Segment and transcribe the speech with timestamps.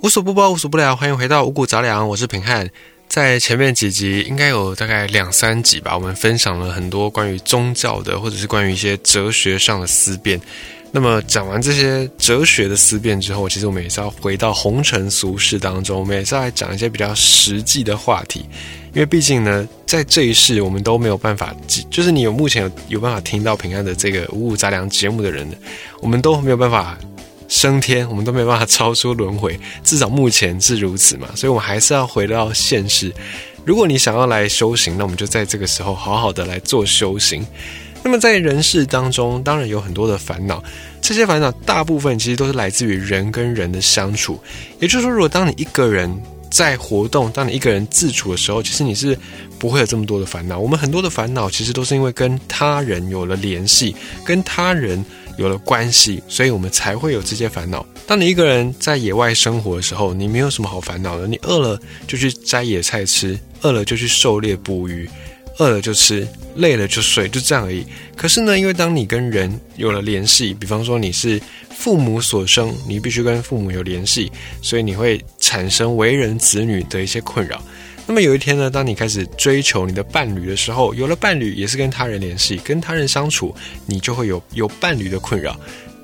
[0.00, 2.70] 无所不包，无所不聊，欢迎回到五谷杂粮，我是平汉。
[3.08, 10.40] 在前面几集，应该有大概两三集吧，我们分享了很多关于宗教的，或者是关于一些哲学上的思辨。
[10.92, 18.46] 那么讲完这些哲学的思辨之后，其实我们也是要回到红尘俗世当中，我们也是来讲一些比较实际的话题。
[18.94, 21.52] 因为毕竟呢，在这一世，我们都没有办法，
[21.90, 25.50] 就是你有目前有有办法听到平安的这个五谷杂粮节目的人，
[26.00, 26.96] 我们都没有办法。
[27.48, 31.28] 升天，我们都没办法超出轮回，至少目前是如此嘛。
[31.34, 33.12] 所以，我们还是要回到现实。
[33.64, 37.44] 如果你想要来修行，那我们就在这个时候好好的来做修行。
[38.02, 40.62] 那么，在人世当中，当然有很多的烦恼，
[41.00, 44.38] 这些烦恼大部分其实都是来自于人跟人的相处。
[44.78, 46.14] 也就是说，如果当你一个人
[46.50, 49.18] 在活动，当你一个人自处的时候，其实你是
[49.58, 50.58] 不会有这么多的烦恼。
[50.58, 55.02] 我们很多的烦恼，其实都是因为跟他人有了联系，跟他人。
[55.38, 57.86] 有了关系，所以我们才会有这些烦恼。
[58.06, 61.26] 当你一个人在野外生活的时候，你没有什么好烦恼的。
[61.26, 65.08] 你饿了就去摘野菜吃，饿了就去狩猎捕鱼，
[65.58, 67.86] 饿了就吃，累了就睡，就这样而已。
[68.16, 77.62] 可是呢，因为当你跟人有了联系，比方说你是父母所生，你必须跟父母有联系，所以你会产生为人子女的一些困扰。
[78.08, 85.54] 那么有一天呢，当你开始追求你的伴侣的时候，有了伴侣也是跟他人联系，跟他人相处，你就会有有伴侣的困扰。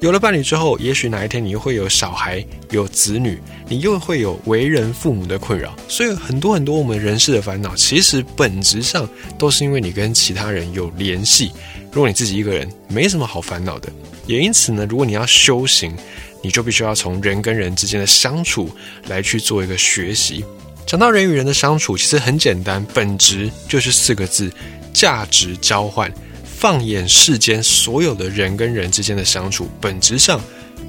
[0.01, 5.75] 有了伴侣之后，也许哪一天你又会有小孩、有子女，你又会有为人父母的困扰。
[5.89, 11.53] 所以很多很多我们人世的烦恼，其实本质上都是因为你跟其他人有联系。
[11.91, 13.91] 如果你自己一个人，没什么好烦恼的。
[14.27, 15.97] 也因此呢，如果你要修行，
[16.43, 18.69] 你就必须要从人跟人之间的相处
[19.09, 20.45] 来去做一个学习。
[20.87, 24.53] 讲到人与人的相处，其实很简单，本质就是四个字：
[24.93, 26.13] 价值交换。
[26.45, 30.41] 放眼世间所有的人跟人之间的相处，本质上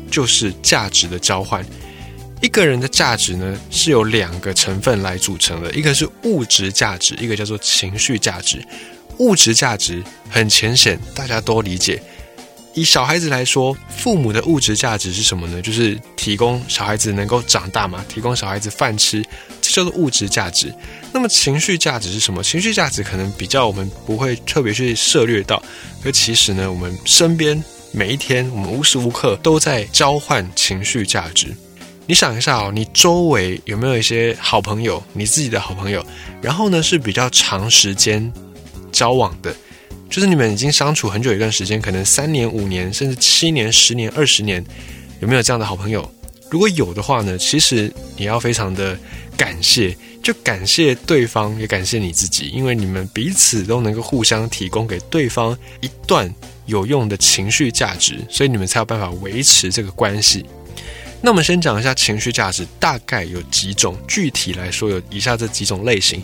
[0.09, 1.65] 就是价值的交换。
[2.41, 8.63] 一个人的价值呢，是由两个成分来组成的，一个是物质价值，一个叫做情绪价值。
[9.17, 12.01] 物质价值很浅显，大家都理解。
[12.75, 15.61] 以小孩子来说，父母的物质价值是什么呢？
[15.61, 19.23] 就是提供小孩子能够长大嘛，提供小孩子饭吃，
[19.61, 20.73] 这叫做物质价值。
[21.13, 22.43] 那么情绪价值是什么？
[22.43, 25.63] 情绪价值可能比较我们不会特别去涉略到，
[26.03, 27.63] 可其实呢，我们身边
[27.93, 31.55] 每一天，我们无时无刻都在交换情绪价值。
[32.05, 36.05] 你想一下哦，你周围有没有一些好朋友，你自己的好朋友，
[36.41, 38.31] 然后呢是比较长时间
[38.91, 39.55] 交往的？
[40.09, 44.63] 就是你们已经相处很久一段时间，可能三年、五年，甚至七年、十年、二十年，
[45.19, 46.09] 有没有这样的好朋友？
[46.49, 48.97] 如果有的话呢，其实你要非常的
[49.35, 56.33] 感谢，就感谢对方，也感谢你自己，因为你们彼此都能够互相提供给对方一段
[56.65, 60.45] 有用的情绪价值，所以你们才有办法维持这个关系。
[61.19, 66.21] 那我们先讲一下情绪价值大概有几种，具体来说有以下这几种类型。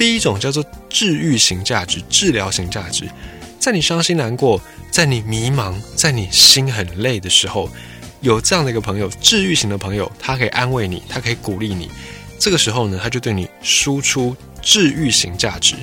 [0.00, 3.06] 第一种叫做治愈型价值、治疗型价值，
[3.58, 4.58] 在你伤心难过、
[4.90, 7.68] 在你迷茫、在你心很累的时候，
[8.22, 11.90] 有这样的一个朋友，治愈型的朋友，他可以安慰你，他可以鼓励你。
[12.38, 15.74] 这个时候呢，他就对你输出治愈型价值。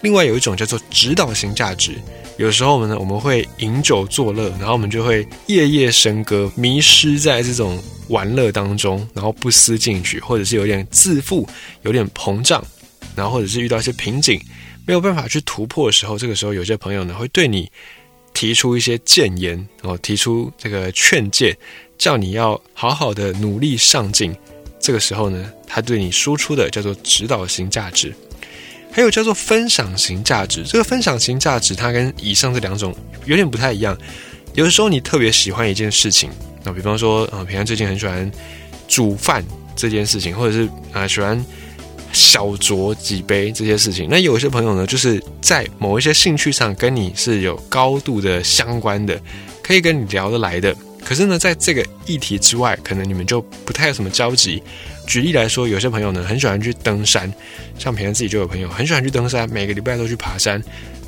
[0.00, 1.92] 另外有一种叫做指导型价值，
[2.38, 7.78] 有时候呢，我们会饮酒作乐，然后我们就会夜夜笙歌，迷失在这种
[8.08, 11.46] 玩乐当中，然后不思进取，或者是有点自负，
[11.82, 12.64] 有点膨胀。
[13.14, 14.40] 然后或者是遇到一些瓶颈，
[14.86, 17.70] 没有办法去突破的时候，这个时候有些朋友呢会对你
[18.32, 21.56] 提出一些谏言，然后提出这个劝诫，
[21.96, 24.34] 叫你要好好的努力上进。
[24.80, 28.14] 这个时候呢，他对你输出的叫做指导型价值，
[28.92, 30.64] 还有叫做分享型价值。
[30.64, 32.94] 这个分享型价值，它跟以上这两种
[33.24, 33.96] 有点不太一样。
[34.54, 36.28] 有的时候你特别喜欢一件事情，
[36.62, 38.30] 那比方说，呃，平安最近很喜欢
[38.86, 39.42] 煮饭
[39.74, 41.42] 这件事情，或者是啊喜欢。
[42.14, 49.20] 小酌几杯这些事情，那有些朋友呢，就是在某一些兴趣上跟你是有高度的相关的，
[49.62, 50.74] 可以跟你聊得来的。
[51.04, 54.62] 可是呢，在这个议题之外，可能你们就不太有什么交集。
[55.06, 57.30] 举例来说，有些朋友呢很喜欢去登山，
[57.78, 60.62] 像平常自己就有朋友很喜欢去登山，每个礼拜都去爬山。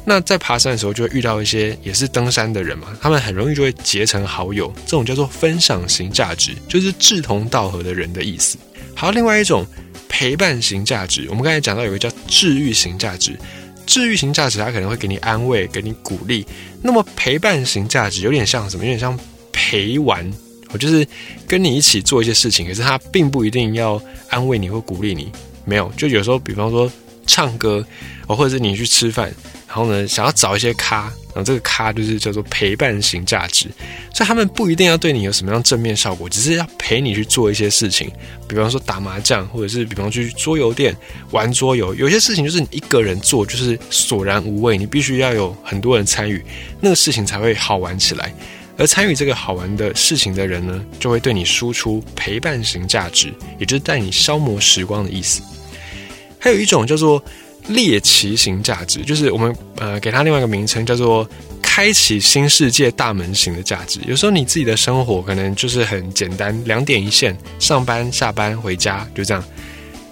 [0.05, 4.71] 那在爬山的时候，就会遇到一些也是登山的人嘛，他们很容易就会结成好友。
[4.85, 8.59] 这种叫做分享型价值，就是志同道合的人的意思。
[8.97, 9.65] 好，另外一种。
[10.09, 13.39] 陪伴型价值，我们刚才讲到有个叫治愈型价值，
[13.85, 16.47] 治愈型价值它可能会给你安慰，给你鼓励。
[16.81, 18.85] 那么陪伴型价值有点像什么？
[18.85, 19.19] 有点像
[19.53, 20.33] 陪玩，
[20.71, 21.07] 我就是
[21.47, 24.01] 跟你一起做一些事情，可是他并不一定要
[24.31, 25.31] 安慰你或鼓励你。
[25.67, 26.91] 没有，就有时候比方说
[27.27, 27.85] 唱歌，
[28.27, 29.31] 或者是你去吃饭，
[29.69, 33.69] 然后呢想要找一些咖，然后这个咖就是叫做陪伴型价值，
[34.15, 38.11] 所以他们不一定要对你有什么样正面效果，只是要陪你去做一些事情，
[38.49, 40.97] 比方说打麻将，或者是比方去桌游店
[41.33, 41.95] 玩桌游。
[41.95, 46.43] 有些事情就是你一个人做就是索然无味，你必须要有很多人参与，
[46.81, 48.33] 那个事情才会好玩起来。
[48.79, 55.43] 而参与这个好玩的事情的人呢，就会对你输出陪伴型价值，也就是带你消磨时光的意思。
[56.39, 57.23] 还有一种叫做。
[57.69, 61.29] 猎奇型价值就是我们呃给它另外一个名称叫做
[61.61, 64.01] 开启新世界大门型的价值。
[64.07, 69.45] 有时候你自己的生活可能就是很简单，两点一线，上班下班回家就这样。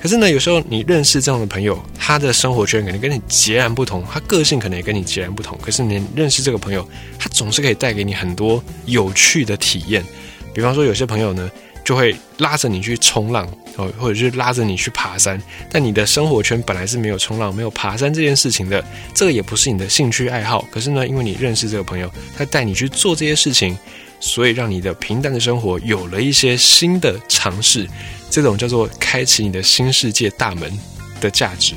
[0.00, 5.58] 可是呢，有时候你认识这样的朋友，他的生活圈可能跟你截然不同，他个性可能也跟你截然不同。
[5.62, 6.86] 可是你认识这个朋友，
[7.18, 10.04] 他总是可以带给你很多有趣的体验。
[10.52, 11.50] 比方说，有些朋友呢。
[11.84, 13.46] 就会拉着你去冲浪
[13.76, 15.40] 哦，或者是拉着你去爬山。
[15.70, 18.82] 但你的生活圈本来是没有冲浪、没有爬山这件事情的，
[19.14, 20.66] 这个也不是你的兴趣爱好。
[20.72, 23.76] 可是呢，因为你认识这个朋友，他带你去做这些事情，
[24.18, 27.86] 所以让你的平淡的生活有了一些新的尝试。
[28.30, 30.72] 这种叫做开启你的新世界大门
[31.20, 31.74] 的价值。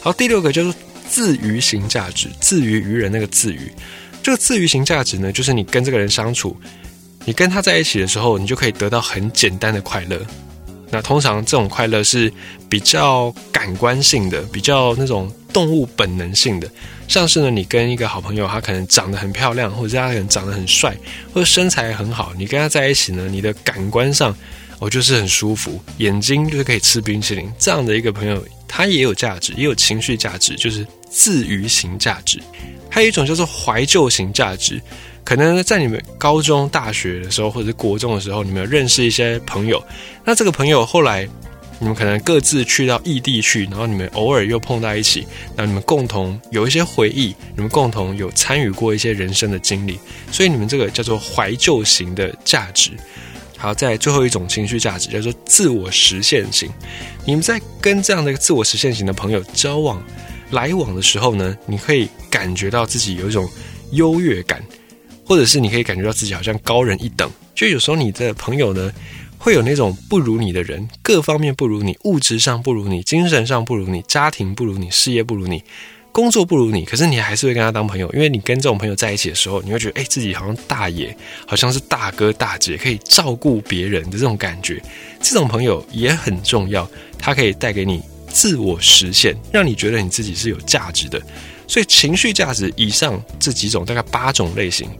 [0.00, 0.74] 好，第六个叫做
[1.08, 3.72] 自娱型价值，自娱于人那个自娱。
[4.22, 6.56] 这个自娱型价值呢，就是你跟这个人相处。
[7.24, 10.20] 你跟他在一起的时候，你就可以得到很简单的快乐。
[10.90, 12.30] 那通常这种快乐是
[12.68, 16.68] 比较感官性的，比较那种动物本能性的。
[17.08, 20.94] 像是呢，你跟一个好朋友，他可能长得很漂亮，或者他可能长得很帅，
[21.32, 24.36] 或者身材很好，你跟他在一起呢，你的感官上
[24.80, 27.50] 哦就是很舒服，眼睛就是可以吃冰淇淋。
[27.58, 32.38] 这样的一个朋友，他也有价值，也有情绪价值，就是自娱型价值。
[32.90, 34.78] 还有一种叫做怀旧型价值。
[35.24, 39.82] 可能在你们高中、大学的时候，或者国中的时候，你们认识一些朋友。
[40.24, 41.28] 那这个朋友后来，
[41.78, 45.26] 你们可能各自去到异地去，然后你们偶尔又碰到一起，
[45.56, 49.98] 那你们共同有一些回忆，你们共同有参与过一些人生的经历，
[50.30, 52.90] 所以你们这个叫做怀旧型的价值。
[53.56, 56.68] 好，在最后一种情绪价值叫做自我实现型。
[57.24, 60.02] 你们在跟这样的一个自我实现型的朋友交往、
[60.50, 63.48] 来往的时候呢，你可以感觉到自己有一种
[63.92, 64.60] 优越感。
[65.32, 68.92] 或者是你可以感觉到自己好像高人一等，就有时候你的朋友呢，
[69.38, 75.64] 会有那种不如你的人，各方面不如你，物质上不如你，精神上不如你，家庭不如你，事业不如你，
[76.12, 84.82] 工作不如你，可是你还是会跟他当朋友，因为你跟这种朋友在一起的时候，你会觉得哎，自己好像大爷，好像是大哥大姐，可以照顾别人的这种感觉。
[85.22, 86.86] 这种朋友也很重要，
[87.18, 91.18] 他可以带给你自我实现，让你觉得你自己是有价值的。
[91.66, 94.90] 所以情绪价值以上这几种，大概八种类型。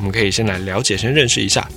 [0.00, 1.68] 我们可以先来了解，先认识一下。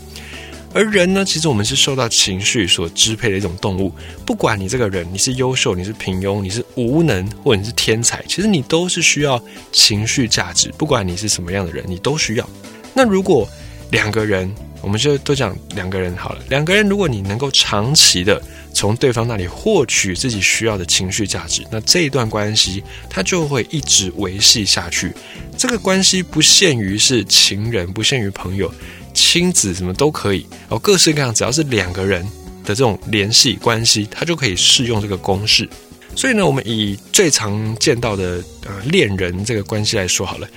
[0.73, 3.93] 而人呢，其实我们是受到情绪所支配的一种动物。
[4.25, 9.39] 不管你这个人，你是优秀，你是平庸，你是无能，或者你是天才，其实你都是需要
[9.71, 10.73] 情绪价值。
[10.77, 12.49] 不管你是什么样的人，你都需要。
[12.93, 13.47] 那如果
[13.91, 16.39] 两个人，我们就都讲两个人好了。
[16.49, 18.41] 两个人，如果你能够长期的
[18.73, 25.13] 从对方那里获取自己需要的情绪价值，那这一段关系它就会一直维系下去。
[25.57, 28.73] 这个关系不限于是情人，不限于朋友、
[29.13, 32.23] 亲子，什么都可以哦，各式各样，只要是两个人
[32.65, 35.69] 的这种联系关系，它就可以适用这个公式。
[36.15, 40.47] 所以呢，我们以最常见到的呃恋人这个关系来说好了，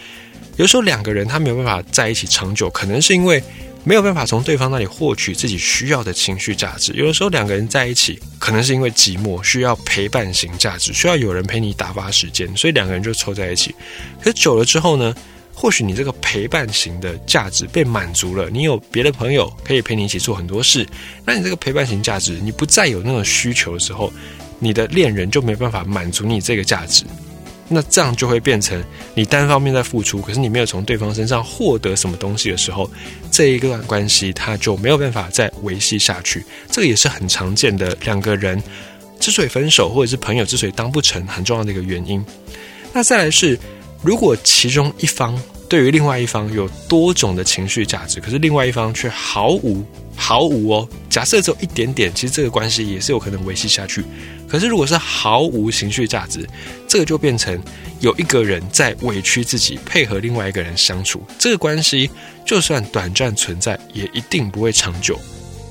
[0.56, 3.42] 有时候两个人他没有办法在一起长久，可能是因为。
[3.88, 6.92] 没有办法从对方那里获取自己需要的情绪价值。
[6.94, 13.72] 有的时候两个人在一起，可能是因为寂寞，需要陪伴型价值，需要有人陪你打发时间，所以两个人就凑在一起。
[14.20, 15.14] 可久了之后呢，
[15.54, 20.84] 或许你这个陪伴型的价值被满足了，你有别的朋友可以陪你一起做很多事，
[21.24, 24.12] 那你这个陪伴型价值，你不再有那种需求的时候，
[24.58, 27.04] 你的恋人就没办法满足你这个价值。
[27.68, 28.82] 那这样就会变成
[29.14, 32.90] 你单方面在付出，可是你没有从对方身上获得什么东西的时候，
[33.30, 36.44] 这一段关系它就没有办法再维系下去。
[36.70, 38.62] 这个也是很常见的，两个人
[39.18, 42.24] 之所以分手，或者是朋友之所以当不成，很重要的一个原因。
[42.92, 43.58] 那再来是，
[44.02, 45.36] 如果其中一方
[45.68, 49.84] 对于另外一方有多种的情绪价值，可是另外一方却毫无。
[50.18, 54.02] 毫无哦，假设只有一点点，其实这个关系也是有可能维系下去。
[54.48, 56.48] 可是如果是毫无情绪价值，
[56.88, 57.60] 这个就变成
[58.00, 62.10] 有一个人在委屈自己，配合另外一个人相处，这个关系
[62.44, 65.18] 就算短暂存在，也一定不会长久。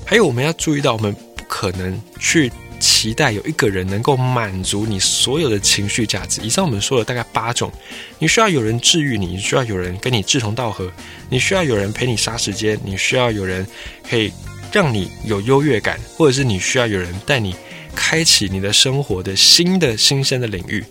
[0.04, 2.50] 还有我们要注意到，我们不可能去。
[2.78, 6.42] 期待有一个人能够满足你所有的情绪价值。
[6.42, 7.72] 以上我们说了大概八种，
[8.18, 10.92] 你需要有人治愈你，你需要有人跟你志同道合，
[11.30, 13.66] 你需要有人陪你杀时间，你需要有人
[14.08, 14.30] 可以
[14.70, 17.56] 让你有优越感，或者是你需要有人带你
[17.96, 20.84] 开启你的生活的新的新鲜的领域。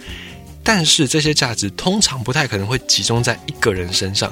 [0.62, 4.30] 但是这些价值通常不太可能会集中在一个人身上。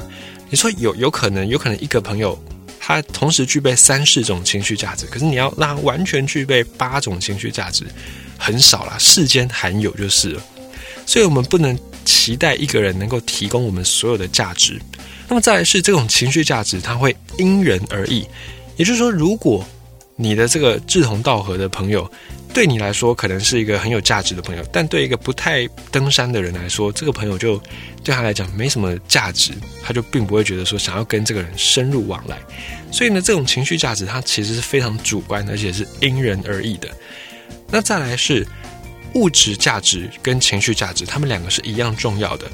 [0.49, 2.37] 你说有有可能，有可能一个朋友
[2.79, 7.85] 他同时具备三四种情绪价值，可是你要让他完全具备八种情绪价值，
[8.37, 10.43] 很少啦，世间罕有就是了。
[11.05, 14.81] 所以我们不能期待一个人能够提供我们所有的价值。
[15.27, 18.25] 那么再来是这种情绪价值，它会因人而异。
[18.75, 19.65] 也就是说，如果
[20.15, 22.09] 你的这个志同道合的朋友，
[22.53, 27.61] 对你来说可能是一个很有价值的朋友，但对一个不太登山的人来说，这个朋友就
[28.03, 29.51] 对他来讲没什么价值，
[29.83, 32.37] 他就并不会觉得说想要跟这个人深入往来。
[32.91, 36.87] 所以呢，这种情绪价值它其实是非常主观，而且是因人而异的。
[37.71, 38.45] 那再来是
[39.15, 42.47] 物质价值跟情绪价值，他们两个是一样重要的。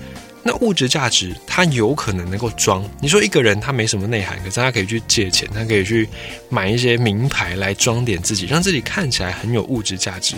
[0.50, 2.84] 那物质价值，它有可能能够装。
[3.00, 6.10] 你说一个人他没什么内涵，可是他可以去借钱，他可以去
[6.50, 10.34] 买一些名牌来装点自己，让自己看起来很有物质价值。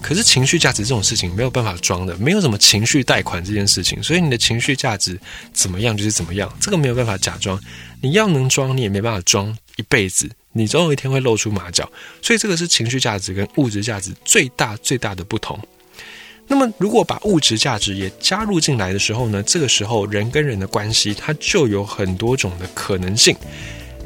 [0.00, 5.20] 可是情绪价值这种事情没有办法装的，没有什么情绪贷款这件事情，所以你的情绪价值
[5.52, 7.60] 怎么样就是怎么样，这个没有办法假装。
[8.00, 11.86] 你要能装，你也没办法装一辈子，你总有一天会露出马脚。
[12.22, 15.60] 所以这个是情绪价值跟物质价值最大最大的不同。
[16.52, 19.40] 那么，如果把物质价值也加入进来的时候呢？
[19.44, 23.36] 这个时候人跟人的关系，它就有很多种的可能性。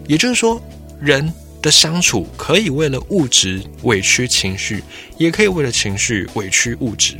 [0.06, 0.62] 也就是说，
[1.00, 1.32] 人
[1.62, 4.84] 的相处可以为了物质委屈情绪，
[5.16, 7.16] 也可以为了情绪委屈物质。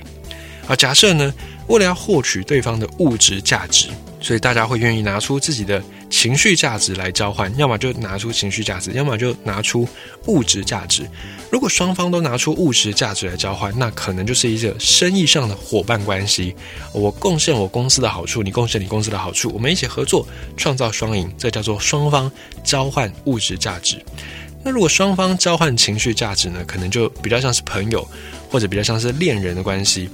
[0.68, 1.32] 啊，假设呢，
[1.68, 3.88] 为了要获取对方的物质价值。
[4.24, 9.86] 所以大家会愿意拿出自己的情绪价值来交换，要么就拿出情绪价值，要么就拿出
[10.26, 11.06] 物质价值。
[11.50, 16.56] 如果双方都拿出物质价值来交换，那可能就是一个生意上的伙伴关系。
[16.94, 20.26] 我贡献我公司的好处，你贡献你公司的好处，我们一起合作
[20.56, 22.32] 创造双赢，这叫做双方
[22.64, 24.02] 交换物质价值。
[24.66, 26.64] 那如果双方交换情绪价值呢？
[26.66, 28.08] 可能就比较像是朋友，
[28.54, 30.08] 或者比较像是恋人的关系。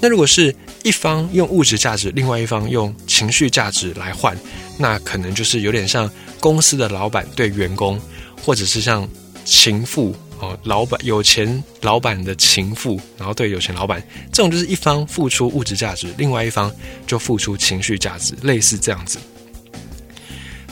[0.00, 4.34] 那如果是一方用物质价值，另外一方用情绪价值来换，
[4.78, 6.10] 那可能就是有点像
[6.40, 8.00] 公司的老板对员工，
[8.42, 9.06] 或者是像
[9.44, 16.74] 情妇哦，老板有钱老板的情妇，然后对有钱老板，这种就是一方付出物质价值，另外一方
[17.06, 19.18] 就付出情绪价值，类似这样子。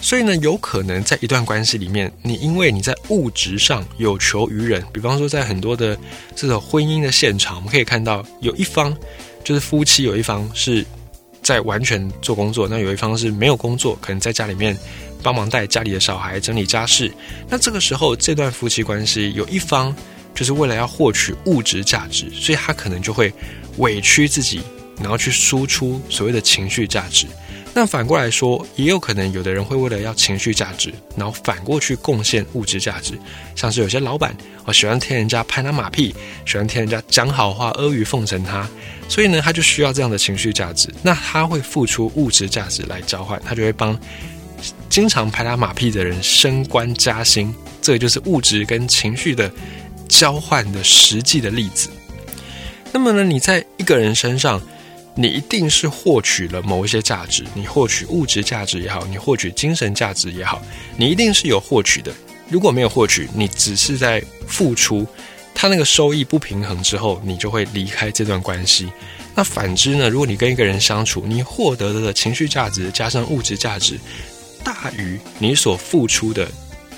[0.02, 5.96] 所以呢，有可能在一段关系里面，你因为你在物质上有求于人，比方说在很多的
[6.34, 8.94] 这种婚姻的现场，我们可以看到有一方
[9.44, 10.84] 就是夫妻，有一方是
[11.40, 14.76] 在完全做工作，那有一方是没有工作，可能在家里面
[15.22, 17.10] 帮忙带家里的小孩、整理家事。
[17.48, 19.94] 那这个时候，这段夫妻关系有一方
[20.34, 23.32] 就是为了要获取物质价值，所以他可能就会
[23.76, 24.62] 委屈自己，
[24.98, 27.28] 然后去输出所谓的情绪价值。
[27.74, 33.18] 那反过来说，也有可能有的人会为了要情绪价值，然后反过去贡献物质价值，
[33.56, 34.36] 像是有些老板
[34.66, 36.14] 哦喜欢听人家拍他马屁，
[36.44, 38.68] 喜欢听人家讲好话，阿谀奉承他，
[39.08, 43.98] 所以呢他就需要这样的情绪价值，那他会付出物质价值来交换，他就会帮
[44.90, 49.50] 经常拍他马屁的人升官加薪，这就是物质跟情绪的
[50.08, 51.88] 交换的实际的例子。
[52.92, 54.60] 那么呢，你在一个人身上。
[55.14, 60.62] 你一定是获取了某一些价值，你获取物质价值也好，你获取精神价值也好，
[60.96, 62.12] 你一定是有获取的。
[62.48, 65.06] 如果没有获取，你只是在付出，
[65.54, 68.90] 他那个收益不平衡之后，你就会离开这段关系。
[69.34, 70.10] 那反之呢？
[70.10, 73.98] 如果你跟一个人相处，你获得的情绪价值加上物质价值
[74.62, 76.50] 大于你所付出的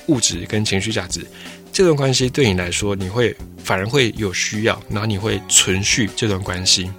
[0.07, 1.25] 物质跟情绪价值，
[1.73, 6.91] 这段关系对你来说，你会反而会有需要，然后你会存续这段关系。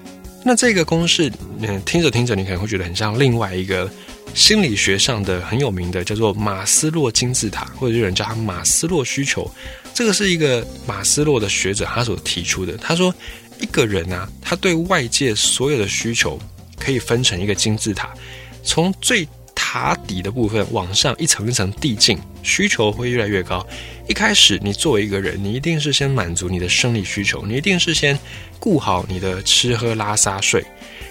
[0.47, 3.89] 那这个公式，嗯，听着听着，你可能会觉得很像另外一个
[4.35, 9.51] 心理学上的很有名的，叫做马斯洛金字塔，或者有人叫它马斯洛需求。
[9.91, 12.77] 这个是一个马斯洛的学者他所提出的。
[12.77, 13.11] 他说，
[13.59, 16.39] 一个人啊，他对外界所有的需求
[16.77, 18.13] 可以分成一个金字塔，
[18.61, 19.27] 从最
[19.75, 23.67] 打底的部分往上一层一层递进，需求会越来越高。
[24.07, 28.17] 一开始，你作为一个人，你一定是先满足你的生理需求，你一定是先
[28.57, 30.65] 顾好你的吃喝拉撒睡，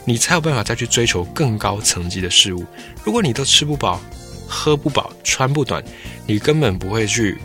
[0.06, 2.64] 你才有办法再去追求更高层级的事物。
[3.04, 4.00] 如果你都吃不饱、
[4.48, 5.84] 喝不饱、穿不暖，
[6.26, 7.36] 你根本不会去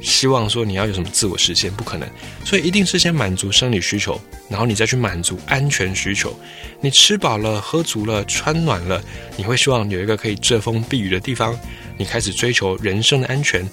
[0.00, 2.08] 希望说你要有什么自我实现，不可能。
[2.44, 6.38] 所以一定是先满足生理需求，然后你再去满足安全需求。
[6.80, 9.02] 你吃饱了、喝足了、穿暖了，
[9.36, 11.58] 你会希望有一个可以遮风避雨的地方，
[11.96, 13.68] 你开始追求人生的安全。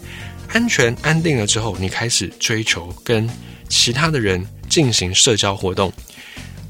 [0.50, 3.30] 安全安定了之后，你开始追求跟
[3.68, 5.92] 其他的人进行社交活动。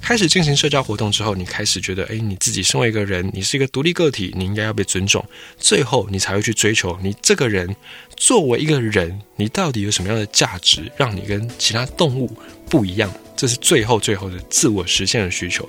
[0.04, 5.24] 开始进行社交活动之后，你开始觉得，哎，你自己身为一个人，你是一个独立个体，你应该要被尊重。
[5.58, 7.74] 最后，你才会去追求你这个人
[8.18, 12.30] 作为一个人，你到底有什么样的价值，让你跟其他动物
[12.70, 13.10] 不一样？
[13.38, 15.68] 这是最后最后的自我实现的需求。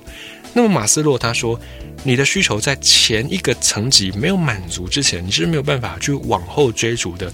[0.53, 1.57] 那么马斯洛他说，
[2.03, 7.31] 你的需求在前一个层级没有满足之前，你是没有办法去往后追逐的。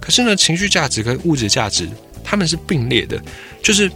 [0.00, 1.88] 可是呢，情绪价值跟物质价值
[2.24, 3.22] 他们是并列的，
[3.62, 3.88] 就是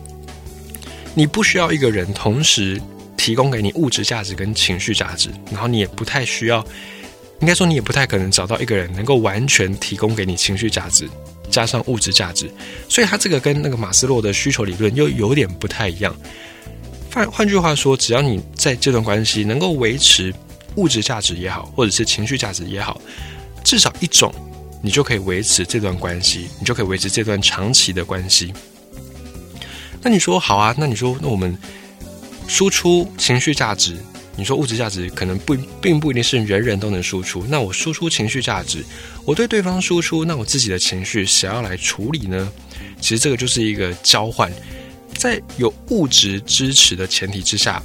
[1.18, 2.78] 你不需要一个人同时
[3.16, 6.62] 提供给你物质价值跟情绪价值，然后你也不太需要，
[7.40, 11.08] 应该说你也不太可能找到一个人能够完全提供给你情绪价值。
[11.48, 12.50] 加上物质价值，
[12.86, 16.14] 所以他这个跟那个马斯洛的需求理论又有点不太一样。
[17.10, 20.34] 换换句话说，只要你在这段关系能够维持
[20.74, 23.00] 物质价值也好，或者是情绪价值也好，
[23.64, 24.30] 至少一种，
[24.82, 28.52] 你就可以维持这段关系，你就可以维持这段长期的关系。
[30.06, 30.72] 那你说好啊？
[30.78, 31.58] 那你说，那我们
[32.46, 33.96] 输出情绪价值？
[34.36, 38.84] 你说物质价值可能不并不一定是人人都能输出，那我输出情绪价值，
[39.24, 42.48] 我对对方输出，那我自己的情绪想要来处理呢？
[43.00, 44.48] 其实这个就是一个交换，
[45.14, 47.82] 在有物质支持的前提之下，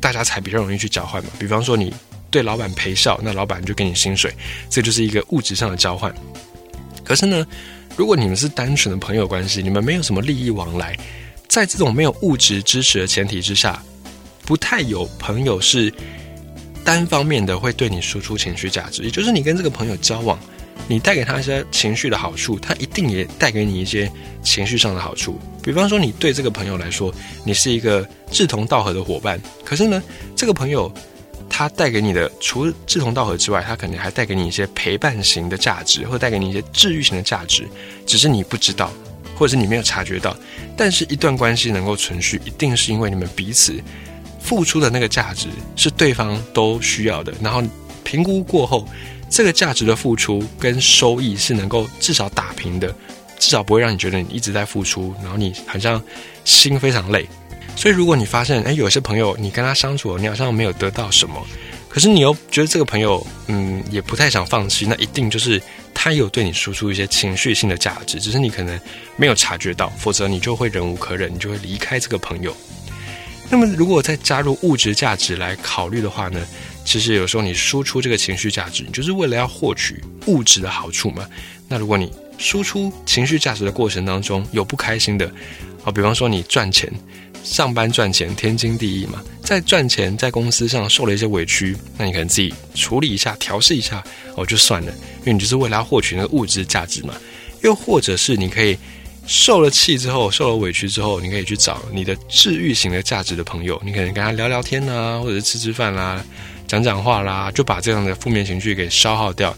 [0.00, 1.30] 大家才比较容易去交换嘛。
[1.38, 1.94] 比方说你
[2.32, 4.34] 对老板陪笑，那老板就给你薪水，
[4.68, 6.12] 这就是一个物质上的交换。
[7.04, 7.46] 可是呢，
[7.96, 10.98] 如果你们是单纯的朋友关系，你们没有什么利益往来，
[11.50, 13.82] 在这种没有物质支持的前提之下。
[14.46, 15.92] 不太有朋友是
[16.84, 20.36] 单方面的会对你输出情绪价值，也就是你跟这个朋友交往，
[20.88, 24.10] 你带给他一些情绪的好处，他一定也带给你一些
[24.42, 25.38] 情绪上的好处。
[25.62, 27.14] 比方说，你对这个朋友来说，
[27.44, 30.02] 你是一个志同道合的伙伴，可是呢，
[30.34, 30.92] 这个朋友
[31.48, 37.68] 他带给你的除了志同道合之外，他可能还带给你一些陪伴型的价值，或带给你一些治愈型的价值，
[38.04, 38.92] 只是你不知道，
[39.40, 40.36] 或者你没有察觉到。
[40.76, 43.82] 但是，一段关系能够存续，一定是因为你们彼此。
[44.42, 47.62] 付出的那个价值是对方都需要的，然后
[48.02, 48.88] 评估过后，
[49.28, 52.88] 这个价值的付出跟收益是能够至少打平的，
[53.38, 56.02] 至少不会让你觉得你一直在付出，然后你好像
[56.44, 57.28] 心非常累。
[57.76, 61.46] 所以如果你发现，哎，有些朋友你跟他相处，你好像没有得到什么，
[61.90, 65.60] 可是你又觉得这个朋友，嗯，也不太想放弃，那一定就是
[65.92, 68.80] 他有对你输出一些情绪性的价值，只是你可能
[69.16, 72.56] 没有察觉到，否则你就会忍无可忍，你就会离开这个朋友。
[73.50, 76.40] 那么，如果再加入物质价值来考虑的话呢？
[76.82, 81.28] 其实有时候你输出这个情绪价值，你就是为了要获取物质的好处嘛。
[81.68, 85.30] 那如果你输出情绪价值的过程当中有不开心的，
[85.84, 86.90] 啊，比方说你赚钱，
[87.42, 94.02] 上班赚钱天经地义嘛，在赚钱在公司上受了一些委屈，那你可能自己处理一下、调试一下，
[94.36, 97.14] 哦，就算了，因为你就是为了要获取那个物质价值嘛。
[97.62, 98.76] 又或者是你可以。
[99.26, 106.24] 受了气之后，受了委屈之后，你可以去找你的治愈型的价值的朋友，你可能跟他聊聊天啊，或者是吃吃饭啦，
[106.66, 109.56] 讲讲话啦，就把这样的负面情绪给消耗掉。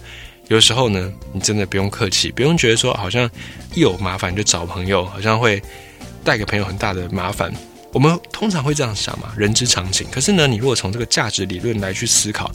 [0.49, 3.31] 有时候呢，你真的不用客气，不用觉得说好像
[3.75, 5.62] 一有麻烦就找朋友，好像会
[6.23, 7.51] 带给朋友很大的麻烦。
[7.92, 10.07] 我们通常会这样想嘛，人之常情。
[10.11, 12.50] 可是呢，你如果从这个价值理论来去思考，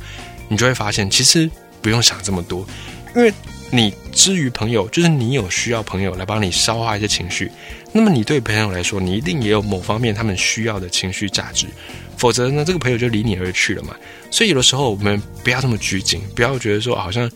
[0.50, 1.50] 你就会发现，其实
[1.82, 2.68] 不用想这么多，
[3.16, 3.34] 因为。
[3.70, 7.52] 你之于朋友，就是你有需要朋友来帮你消化一些情绪，
[7.92, 11.68] 那么你对朋友来说，你一定也有某方面他们需要的情绪价值，
[12.16, 13.94] 否则呢，这个朋友就离你而去了嘛。
[14.32, 17.30] 所以有的时候我们不要这么拘谨，不要觉得说好像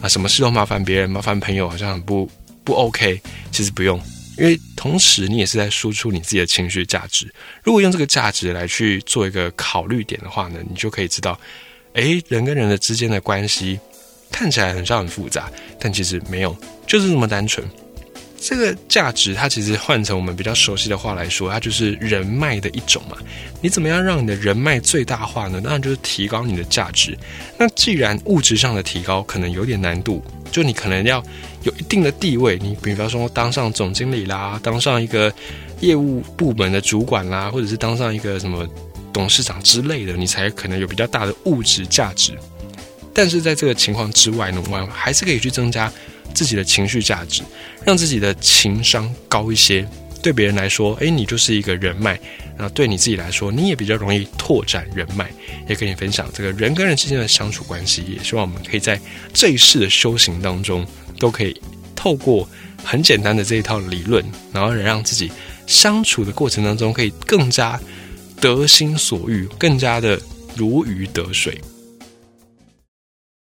[0.00, 2.26] 啊什么事都麻烦别人，麻烦朋友好像很不
[2.64, 3.20] 不 OK。
[3.52, 4.00] 其实不用，
[4.38, 7.26] 因为同时你也是在输出你自己的情绪价值。
[7.62, 11.38] 如果用这个价值来去做一个考虑点的话呢，你就可以知道，
[11.94, 13.78] 诶，人跟人的之间的关系。
[14.28, 17.64] 看起来很像很复杂，但其实没有，就是这么单纯。
[18.48, 23.16] 这个价值，它其实换成我们比较熟悉的话来说，它就是人脉的一种嘛。
[23.60, 25.60] 你怎么样让你的人脉最大化呢？
[25.60, 27.18] 当然就是提高你的价值。
[27.58, 31.20] 那既然物质上的提高可能有点难度，就你可能要
[31.64, 35.32] 有一定的地位，你比方说当上总经理啦，当上一个
[35.80, 38.64] 业务部门的主管啦，或者是当上一个什么
[39.12, 42.32] 董事长之类的，你才可能有比较大的物质价值。
[43.12, 45.92] 但是在这个情况之外呢，我们还是可以去增加
[46.36, 47.42] 自己的情绪价值，
[47.84, 49.88] 让自己的情商高一些。
[50.22, 52.16] 对别人来说，诶，你就是一个人脉；
[52.58, 55.30] 然后对你自己来说，你也比较容易拓展人脉。
[55.68, 59.00] 也跟你分享这个人跟人之间的相处关系，也希望我们可以在
[59.32, 60.84] 这一世的修行当中，
[61.20, 61.60] 都可以
[61.94, 62.48] 透过
[62.82, 65.30] 很简单的这一套理论，然后让自己
[65.66, 67.78] 相处的过程当中，可以更加
[68.40, 70.20] 得心所欲，更加的
[70.56, 71.60] 如鱼得水。